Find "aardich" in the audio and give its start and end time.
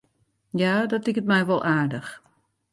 1.75-2.11